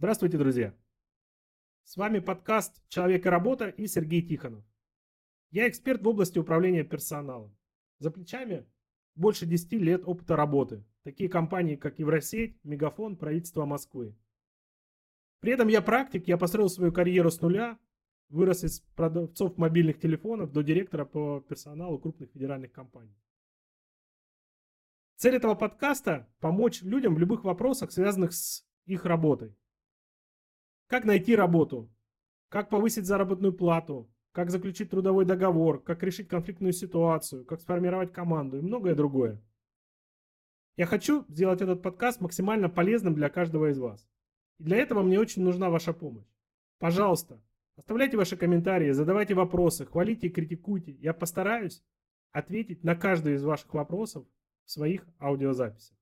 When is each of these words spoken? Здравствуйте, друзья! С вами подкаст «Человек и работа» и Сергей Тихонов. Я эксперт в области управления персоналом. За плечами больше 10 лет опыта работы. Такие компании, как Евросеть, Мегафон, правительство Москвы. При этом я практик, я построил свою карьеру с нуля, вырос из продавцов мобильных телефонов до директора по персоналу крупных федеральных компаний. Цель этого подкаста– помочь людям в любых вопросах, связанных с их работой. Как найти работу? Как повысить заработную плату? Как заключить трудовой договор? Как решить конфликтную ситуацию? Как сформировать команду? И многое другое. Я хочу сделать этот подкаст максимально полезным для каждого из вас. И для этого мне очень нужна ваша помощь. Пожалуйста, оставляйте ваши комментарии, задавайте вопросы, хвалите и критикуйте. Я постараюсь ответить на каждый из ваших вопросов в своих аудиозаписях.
Здравствуйте, 0.00 0.38
друзья! 0.38 0.74
С 1.84 1.98
вами 1.98 2.20
подкаст 2.20 2.82
«Человек 2.88 3.26
и 3.26 3.28
работа» 3.28 3.68
и 3.68 3.86
Сергей 3.86 4.22
Тихонов. 4.22 4.64
Я 5.50 5.68
эксперт 5.68 6.00
в 6.00 6.08
области 6.08 6.38
управления 6.38 6.84
персоналом. 6.84 7.54
За 7.98 8.10
плечами 8.10 8.66
больше 9.14 9.44
10 9.44 9.72
лет 9.72 10.02
опыта 10.06 10.36
работы. 10.36 10.86
Такие 11.02 11.28
компании, 11.28 11.76
как 11.76 11.98
Евросеть, 11.98 12.56
Мегафон, 12.64 13.18
правительство 13.18 13.66
Москвы. 13.66 14.16
При 15.40 15.52
этом 15.52 15.68
я 15.68 15.82
практик, 15.82 16.26
я 16.26 16.38
построил 16.38 16.70
свою 16.70 16.92
карьеру 16.92 17.30
с 17.30 17.42
нуля, 17.42 17.78
вырос 18.30 18.64
из 18.64 18.80
продавцов 18.96 19.58
мобильных 19.58 20.00
телефонов 20.00 20.50
до 20.50 20.62
директора 20.62 21.04
по 21.04 21.42
персоналу 21.42 21.98
крупных 21.98 22.30
федеральных 22.30 22.72
компаний. 22.72 23.18
Цель 25.16 25.34
этого 25.34 25.54
подкаста– 25.54 26.26
помочь 26.40 26.80
людям 26.80 27.14
в 27.16 27.18
любых 27.18 27.44
вопросах, 27.44 27.92
связанных 27.92 28.32
с 28.32 28.66
их 28.86 29.04
работой. 29.04 29.54
Как 30.90 31.04
найти 31.04 31.36
работу? 31.36 31.88
Как 32.48 32.68
повысить 32.68 33.06
заработную 33.06 33.52
плату? 33.52 34.10
Как 34.32 34.50
заключить 34.50 34.90
трудовой 34.90 35.24
договор? 35.24 35.80
Как 35.80 36.02
решить 36.02 36.26
конфликтную 36.26 36.72
ситуацию? 36.72 37.44
Как 37.44 37.60
сформировать 37.60 38.12
команду? 38.12 38.58
И 38.58 38.60
многое 38.60 38.96
другое. 38.96 39.40
Я 40.76 40.86
хочу 40.86 41.24
сделать 41.28 41.62
этот 41.62 41.80
подкаст 41.80 42.20
максимально 42.20 42.68
полезным 42.68 43.14
для 43.14 43.28
каждого 43.28 43.70
из 43.70 43.78
вас. 43.78 44.04
И 44.58 44.64
для 44.64 44.78
этого 44.78 45.04
мне 45.04 45.20
очень 45.20 45.44
нужна 45.44 45.70
ваша 45.70 45.92
помощь. 45.92 46.26
Пожалуйста, 46.80 47.40
оставляйте 47.76 48.16
ваши 48.16 48.36
комментарии, 48.36 48.90
задавайте 48.90 49.34
вопросы, 49.34 49.86
хвалите 49.86 50.26
и 50.26 50.30
критикуйте. 50.30 50.90
Я 50.94 51.14
постараюсь 51.14 51.84
ответить 52.32 52.82
на 52.82 52.96
каждый 52.96 53.34
из 53.34 53.44
ваших 53.44 53.72
вопросов 53.74 54.26
в 54.64 54.70
своих 54.72 55.06
аудиозаписях. 55.20 55.99